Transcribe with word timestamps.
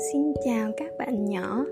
Xin 0.00 0.32
chào 0.44 0.72
các 0.76 0.92
bạn 0.98 1.24
nhỏ, 1.24 1.64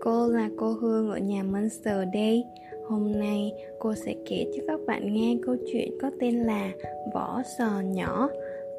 cô 0.00 0.28
là 0.28 0.50
cô 0.56 0.72
Hương 0.72 1.10
ở 1.10 1.18
nhà 1.18 1.42
Monster 1.42 1.96
đây. 2.12 2.44
Hôm 2.88 3.12
nay 3.12 3.52
cô 3.78 3.94
sẽ 3.94 4.14
kể 4.26 4.46
cho 4.56 4.62
các 4.66 4.80
bạn 4.86 5.14
nghe 5.14 5.36
câu 5.42 5.56
chuyện 5.72 5.98
có 6.02 6.10
tên 6.20 6.34
là 6.34 6.70
Vỏ 7.14 7.42
sò 7.58 7.80
nhỏ. 7.84 8.28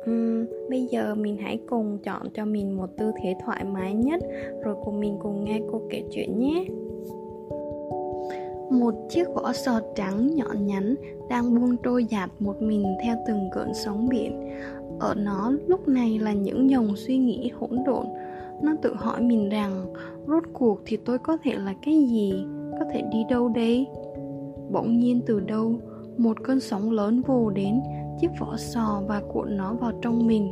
Uhm, 0.10 0.46
bây 0.70 0.86
giờ 0.86 1.16
mình 1.16 1.38
hãy 1.38 1.60
cùng 1.70 1.98
chọn 2.04 2.22
cho 2.34 2.46
mình 2.46 2.78
một 2.78 2.90
tư 2.98 3.12
thế 3.24 3.36
thoải 3.46 3.64
mái 3.64 3.94
nhất 3.94 4.22
rồi 4.64 4.76
cùng 4.84 5.00
mình 5.00 5.18
cùng 5.22 5.46
nghe 5.46 5.62
cô 5.72 5.82
kể 5.90 6.04
chuyện 6.12 6.40
nhé. 6.40 6.66
Một 8.70 8.94
chiếc 9.10 9.28
vỏ 9.36 9.54
sò 9.54 9.80
trắng 9.96 10.36
nhọn 10.36 10.66
nhắn 10.66 10.96
đang 11.30 11.56
buông 11.56 11.78
trôi 11.84 12.06
dạt 12.06 12.30
một 12.40 12.62
mình 12.62 12.86
theo 13.04 13.18
từng 13.28 13.50
cơn 13.52 13.74
sóng 13.74 14.10
biển. 14.10 14.50
Ở 15.00 15.14
nó 15.18 15.54
lúc 15.68 15.88
này 15.88 16.20
là 16.20 16.34
những 16.34 16.70
dòng 16.70 16.96
suy 16.96 17.18
nghĩ 17.18 17.52
hỗn 17.60 17.84
độn 17.86 18.06
nó 18.62 18.76
tự 18.82 18.94
hỏi 18.96 19.22
mình 19.22 19.50
rằng, 19.50 19.94
rốt 20.28 20.44
cuộc 20.54 20.82
thì 20.86 20.98
tôi 20.98 21.18
có 21.18 21.38
thể 21.44 21.56
là 21.56 21.74
cái 21.82 22.04
gì? 22.04 22.46
Có 22.80 22.86
thể 22.94 23.04
đi 23.12 23.24
đâu 23.30 23.50
đây? 23.50 23.88
Bỗng 24.72 25.00
nhiên 25.00 25.22
từ 25.26 25.40
đâu, 25.40 25.76
một 26.18 26.38
cơn 26.44 26.60
sóng 26.60 26.92
lớn 26.92 27.22
vồ 27.28 27.50
đến, 27.50 27.80
chiếc 28.22 28.32
vỏ 28.40 28.58
sò 28.58 29.02
và 29.08 29.22
cuộn 29.34 29.58
nó 29.58 29.74
vào 29.74 29.92
trong 30.02 30.28
mình. 30.28 30.52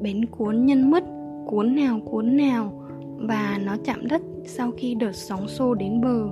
Bến 0.00 0.26
cuốn 0.26 0.66
nhân 0.66 0.90
mất, 0.90 1.04
cuốn 1.46 1.74
nào 1.76 2.00
cuốn 2.04 2.36
nào, 2.36 2.72
và 3.16 3.58
nó 3.64 3.76
chạm 3.84 4.06
đất 4.08 4.22
sau 4.44 4.70
khi 4.76 4.94
đợt 4.94 5.12
sóng 5.12 5.48
xô 5.48 5.74
đến 5.74 6.00
bờ. 6.00 6.28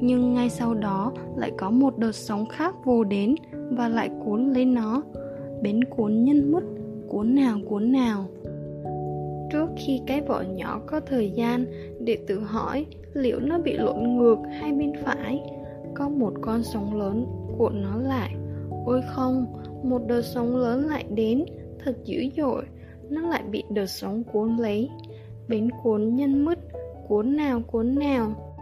Nhưng 0.00 0.34
ngay 0.34 0.50
sau 0.50 0.74
đó 0.74 1.12
lại 1.36 1.52
có 1.58 1.70
một 1.70 1.98
đợt 1.98 2.12
sóng 2.12 2.46
khác 2.46 2.74
vồ 2.84 3.04
đến 3.04 3.34
và 3.70 3.88
lại 3.88 4.10
cuốn 4.24 4.52
lên 4.52 4.74
nó. 4.74 5.02
Bến 5.62 5.84
cuốn 5.84 6.24
nhân 6.24 6.52
mất, 6.52 6.64
cuốn 7.08 7.34
nào 7.34 7.58
cuốn 7.68 7.92
nào 7.92 8.24
trước 9.54 9.70
khi 9.76 10.00
cái 10.06 10.20
vỏ 10.20 10.40
nhỏ 10.40 10.80
có 10.86 11.00
thời 11.00 11.30
gian 11.30 11.66
để 12.00 12.18
tự 12.26 12.40
hỏi 12.40 12.86
liệu 13.12 13.40
nó 13.40 13.58
bị 13.58 13.72
lộn 13.72 14.16
ngược 14.16 14.38
hay 14.60 14.72
bên 14.72 14.92
phải. 15.04 15.42
Có 15.94 16.08
một 16.08 16.32
con 16.40 16.62
sóng 16.62 16.98
lớn 16.98 17.26
cuộn 17.58 17.82
nó 17.82 17.96
lại. 17.96 18.34
Ôi 18.86 19.02
không, 19.08 19.46
một 19.82 20.00
đợt 20.06 20.22
sóng 20.22 20.56
lớn 20.56 20.86
lại 20.86 21.04
đến, 21.14 21.44
thật 21.84 21.96
dữ 22.04 22.24
dội. 22.36 22.64
Nó 23.10 23.20
lại 23.20 23.42
bị 23.50 23.62
đợt 23.70 23.86
sóng 23.86 24.24
cuốn 24.24 24.56
lấy. 24.56 24.90
Bến 25.48 25.70
cuốn 25.82 26.16
nhân 26.16 26.44
mứt, 26.44 26.58
cuốn 27.08 27.36
nào 27.36 27.60
cuốn 27.66 27.94
nào. 27.94 28.54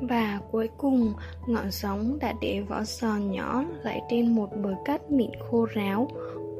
Và 0.00 0.40
cuối 0.50 0.68
cùng, 0.78 1.12
ngọn 1.46 1.70
sóng 1.70 2.18
đã 2.20 2.34
để 2.40 2.60
vỏ 2.68 2.84
sò 2.84 3.16
nhỏ 3.16 3.64
lại 3.82 4.00
trên 4.10 4.34
một 4.34 4.48
bờ 4.62 4.70
cát 4.84 5.10
mịn 5.10 5.30
khô 5.50 5.66
ráo 5.74 6.08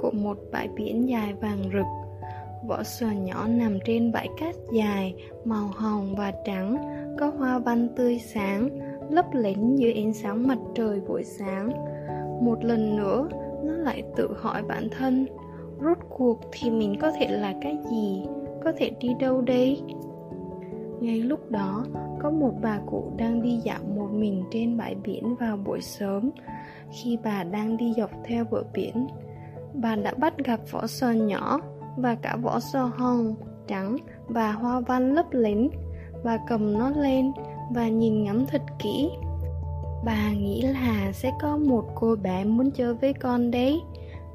của 0.00 0.10
một 0.10 0.38
bãi 0.52 0.68
biển 0.68 1.08
dài 1.08 1.34
vàng 1.34 1.62
rực. 1.72 2.01
Vỏ 2.66 2.82
sò 2.82 3.06
nhỏ 3.06 3.46
nằm 3.48 3.78
trên 3.84 4.12
bãi 4.12 4.28
cát 4.40 4.54
dài, 4.72 5.14
màu 5.44 5.66
hồng 5.74 6.14
và 6.16 6.32
trắng, 6.44 6.76
có 7.18 7.32
hoa 7.38 7.58
văn 7.58 7.88
tươi 7.96 8.18
sáng, 8.18 8.68
lấp 9.10 9.26
lánh 9.32 9.78
dưới 9.78 9.92
ánh 9.92 10.12
sáng 10.12 10.48
mặt 10.48 10.58
trời 10.74 11.00
buổi 11.00 11.24
sáng. 11.24 11.70
Một 12.44 12.64
lần 12.64 12.96
nữa, 12.96 13.28
nó 13.64 13.72
lại 13.72 14.02
tự 14.16 14.28
hỏi 14.36 14.62
bản 14.62 14.88
thân, 14.98 15.26
rốt 15.80 15.98
cuộc 16.08 16.40
thì 16.52 16.70
mình 16.70 16.94
có 17.00 17.10
thể 17.10 17.28
là 17.28 17.54
cái 17.60 17.78
gì, 17.90 18.22
có 18.64 18.72
thể 18.76 18.90
đi 19.00 19.08
đâu 19.20 19.40
đây? 19.40 19.82
Ngay 21.00 21.18
lúc 21.18 21.50
đó, 21.50 21.84
có 22.20 22.30
một 22.30 22.52
bà 22.62 22.78
cụ 22.86 23.12
đang 23.16 23.42
đi 23.42 23.60
dạo 23.64 23.80
một 23.96 24.08
mình 24.12 24.44
trên 24.50 24.76
bãi 24.76 24.94
biển 24.94 25.34
vào 25.34 25.56
buổi 25.56 25.80
sớm. 25.80 26.30
Khi 26.90 27.18
bà 27.24 27.44
đang 27.44 27.76
đi 27.76 27.92
dọc 27.96 28.10
theo 28.24 28.44
bờ 28.50 28.62
biển, 28.74 29.06
bà 29.74 29.96
đã 29.96 30.14
bắt 30.18 30.38
gặp 30.44 30.60
vỏ 30.70 30.86
sò 30.86 31.10
nhỏ 31.10 31.60
và 31.96 32.14
cả 32.14 32.36
vỏ 32.42 32.60
sò 32.60 32.90
hồng, 32.96 33.34
trắng 33.66 33.96
và 34.28 34.52
hoa 34.52 34.80
văn 34.80 35.14
lấp 35.14 35.26
lánh 35.30 35.68
và 36.22 36.38
cầm 36.48 36.72
nó 36.78 36.90
lên 36.90 37.32
và 37.74 37.88
nhìn 37.88 38.24
ngắm 38.24 38.46
thật 38.46 38.62
kỹ. 38.78 39.10
Bà 40.04 40.32
nghĩ 40.32 40.62
là 40.62 41.12
sẽ 41.12 41.30
có 41.40 41.56
một 41.56 41.84
cô 41.94 42.16
bé 42.22 42.44
muốn 42.44 42.70
chơi 42.70 42.94
với 42.94 43.12
con 43.12 43.50
đấy. 43.50 43.80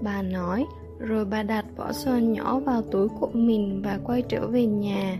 Bà 0.01 0.21
nói, 0.21 0.65
rồi 0.99 1.25
bà 1.25 1.43
đặt 1.43 1.65
vỏ 1.77 1.91
sò 1.91 2.11
nhỏ 2.11 2.59
vào 2.59 2.81
túi 2.81 3.07
của 3.09 3.29
mình 3.33 3.81
và 3.85 3.99
quay 4.03 4.21
trở 4.21 4.47
về 4.47 4.65
nhà. 4.65 5.17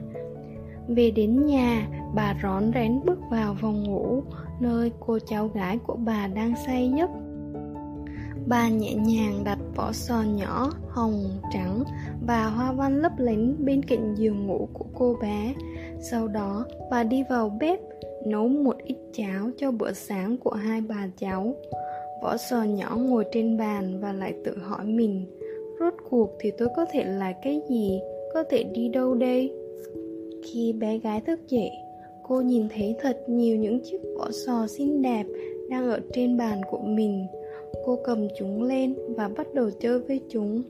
Về 0.87 1.11
đến 1.11 1.45
nhà, 1.45 1.87
bà 2.15 2.35
rón 2.43 2.71
rén 2.73 2.99
bước 3.05 3.19
vào 3.31 3.55
phòng 3.61 3.83
ngủ, 3.83 4.23
nơi 4.59 4.91
cô 4.99 5.19
cháu 5.25 5.47
gái 5.47 5.77
của 5.77 5.95
bà 5.95 6.27
đang 6.27 6.53
say 6.65 6.91
giấc. 6.97 7.09
Bà 8.49 8.69
nhẹ 8.69 8.93
nhàng 8.95 9.43
đặt 9.43 9.57
vỏ 9.75 9.91
sò 9.91 10.23
nhỏ, 10.35 10.71
hồng, 10.89 11.23
trắng 11.53 11.83
và 12.27 12.45
hoa 12.45 12.71
văn 12.71 13.01
lấp 13.01 13.11
lánh 13.17 13.55
bên 13.59 13.83
cạnh 13.83 14.15
giường 14.17 14.47
ngủ 14.47 14.67
của 14.73 14.85
cô 14.93 15.15
bé. 15.21 15.53
Sau 15.99 16.27
đó, 16.27 16.65
bà 16.91 17.03
đi 17.03 17.23
vào 17.29 17.57
bếp, 17.59 17.79
nấu 18.25 18.47
một 18.47 18.77
ít 18.83 18.97
cháo 19.13 19.49
cho 19.57 19.71
bữa 19.71 19.91
sáng 19.91 20.37
của 20.37 20.51
hai 20.51 20.81
bà 20.81 21.09
cháu. 21.17 21.55
Vỏ 22.23 22.37
sò 22.37 22.63
nhỏ 22.63 22.97
ngồi 22.99 23.25
trên 23.31 23.57
bàn 23.57 23.99
và 23.99 24.13
lại 24.13 24.33
tự 24.45 24.57
hỏi 24.57 24.85
mình, 24.85 25.25
rốt 25.79 25.93
cuộc 26.09 26.29
thì 26.39 26.51
tôi 26.57 26.67
có 26.75 26.85
thể 26.91 27.03
là 27.03 27.33
cái 27.43 27.61
gì, 27.69 27.99
có 28.33 28.43
thể 28.49 28.63
đi 28.63 28.89
đâu 28.89 29.15
đây? 29.15 29.53
Khi 30.45 30.73
bé 30.73 30.97
gái 30.97 31.21
thức 31.21 31.39
dậy, 31.47 31.71
cô 32.27 32.41
nhìn 32.41 32.67
thấy 32.75 32.95
thật 33.01 33.17
nhiều 33.27 33.57
những 33.57 33.79
chiếc 33.83 34.01
vỏ 34.17 34.29
sò 34.45 34.67
xinh 34.67 35.01
đẹp 35.01 35.25
đang 35.69 35.89
ở 35.89 35.99
trên 36.13 36.37
bàn 36.37 36.61
của 36.71 36.79
mình 36.79 37.27
cô 37.87 37.99
cầm 38.03 38.27
chúng 38.37 38.63
lên 38.63 38.95
và 39.15 39.29
bắt 39.37 39.53
đầu 39.53 39.69
chơi 39.79 39.99
với 39.99 40.21
chúng. 40.29 40.61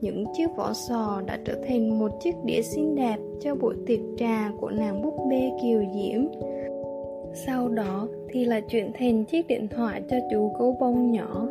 Những 0.00 0.24
chiếc 0.36 0.46
vỏ 0.56 0.72
sò 0.72 1.22
đã 1.26 1.38
trở 1.44 1.54
thành 1.68 1.98
một 1.98 2.12
chiếc 2.20 2.34
đĩa 2.44 2.62
xinh 2.62 2.94
đẹp 2.94 3.16
cho 3.40 3.54
buổi 3.54 3.74
tiệc 3.86 4.00
trà 4.16 4.52
của 4.60 4.70
nàng 4.70 5.02
búp 5.02 5.14
bê 5.30 5.50
kiều 5.62 5.82
diễm. 5.94 6.20
Sau 7.46 7.68
đó 7.68 8.08
thì 8.28 8.44
là 8.44 8.60
chuyện 8.60 8.90
thành 8.94 9.24
chiếc 9.24 9.46
điện 9.46 9.68
thoại 9.68 10.02
cho 10.10 10.16
chú 10.30 10.52
gấu 10.58 10.76
bông 10.80 11.12
nhỏ. 11.12 11.46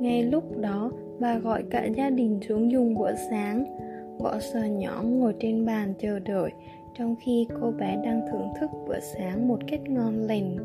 Ngay 0.00 0.22
lúc 0.22 0.58
đó, 0.58 0.90
bà 1.20 1.38
gọi 1.38 1.62
cả 1.70 1.84
gia 1.96 2.10
đình 2.10 2.40
xuống 2.48 2.72
dùng 2.72 2.94
bữa 2.94 3.14
sáng. 3.30 3.64
Vỏ 4.18 4.38
sò 4.38 4.60
nhỏ 4.60 5.02
ngồi 5.04 5.34
trên 5.40 5.66
bàn 5.66 5.94
chờ 5.98 6.18
đợi, 6.18 6.50
trong 6.98 7.16
khi 7.24 7.46
cô 7.60 7.70
bé 7.70 7.96
đang 8.04 8.20
thưởng 8.32 8.48
thức 8.60 8.70
bữa 8.88 9.00
sáng 9.00 9.48
một 9.48 9.58
cách 9.66 9.80
ngon 9.88 10.14
lành 10.18 10.56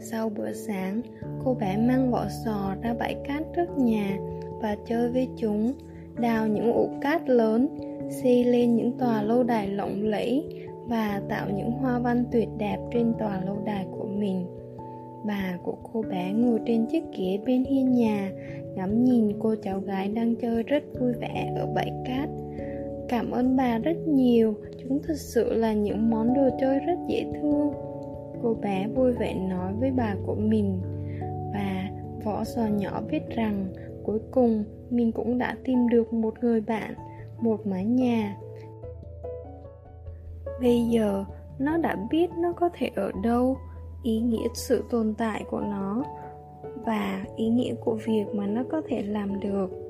sau 0.00 0.28
bữa 0.28 0.52
sáng, 0.52 1.00
cô 1.44 1.54
bé 1.54 1.76
mang 1.76 2.10
vỏ 2.10 2.26
sò 2.44 2.74
ra 2.82 2.94
bãi 2.94 3.16
cát 3.28 3.42
trước 3.56 3.78
nhà 3.78 4.18
và 4.60 4.76
chơi 4.86 5.08
với 5.08 5.28
chúng, 5.36 5.72
đào 6.20 6.48
những 6.48 6.72
ụ 6.72 6.88
cát 7.00 7.28
lớn, 7.28 7.68
xây 8.10 8.44
lên 8.44 8.76
những 8.76 8.98
tòa 8.98 9.22
lâu 9.22 9.42
đài 9.42 9.68
lộng 9.68 10.02
lẫy 10.02 10.44
và 10.86 11.22
tạo 11.28 11.46
những 11.56 11.70
hoa 11.70 11.98
văn 11.98 12.24
tuyệt 12.32 12.48
đẹp 12.58 12.78
trên 12.92 13.12
tòa 13.18 13.40
lâu 13.44 13.58
đài 13.64 13.86
của 13.90 14.06
mình. 14.06 14.46
Bà 15.24 15.58
của 15.62 15.76
cô 15.92 16.02
bé 16.02 16.32
ngồi 16.32 16.60
trên 16.66 16.86
chiếc 16.86 17.04
ghế 17.18 17.38
bên 17.46 17.64
hiên 17.64 17.92
nhà, 17.92 18.30
ngắm 18.76 19.04
nhìn 19.04 19.32
cô 19.38 19.54
cháu 19.62 19.80
gái 19.80 20.08
đang 20.08 20.36
chơi 20.36 20.62
rất 20.62 20.82
vui 21.00 21.12
vẻ 21.12 21.52
ở 21.56 21.66
bãi 21.74 21.92
cát. 22.06 22.28
Cảm 23.08 23.30
ơn 23.30 23.56
bà 23.56 23.78
rất 23.78 23.96
nhiều, 24.06 24.54
chúng 24.82 24.98
thật 25.02 25.16
sự 25.16 25.54
là 25.54 25.72
những 25.72 26.10
món 26.10 26.34
đồ 26.34 26.48
chơi 26.60 26.78
rất 26.78 26.98
dễ 27.08 27.26
thương 27.40 27.89
cô 28.42 28.54
bé 28.54 28.88
vui 28.94 29.12
vẻ 29.12 29.34
nói 29.34 29.72
với 29.80 29.90
bà 29.90 30.14
của 30.26 30.34
mình. 30.34 30.80
Và 31.54 31.88
võ 32.24 32.44
sò 32.44 32.66
nhỏ 32.66 33.02
biết 33.10 33.22
rằng, 33.28 33.66
cuối 34.04 34.18
cùng, 34.30 34.64
mình 34.90 35.12
cũng 35.12 35.38
đã 35.38 35.56
tìm 35.64 35.88
được 35.88 36.12
một 36.12 36.34
người 36.40 36.60
bạn, 36.60 36.94
một 37.40 37.66
mái 37.66 37.84
nhà. 37.84 38.36
Bây 40.60 40.82
giờ, 40.82 41.24
nó 41.58 41.76
đã 41.76 41.96
biết 42.10 42.30
nó 42.38 42.52
có 42.52 42.68
thể 42.74 42.90
ở 42.96 43.12
đâu, 43.22 43.56
ý 44.02 44.20
nghĩa 44.20 44.48
sự 44.54 44.84
tồn 44.90 45.14
tại 45.18 45.44
của 45.50 45.60
nó 45.60 46.04
và 46.84 47.24
ý 47.36 47.48
nghĩa 47.48 47.74
của 47.74 47.98
việc 48.06 48.24
mà 48.34 48.46
nó 48.46 48.62
có 48.70 48.82
thể 48.88 49.02
làm 49.02 49.40
được. 49.40 49.89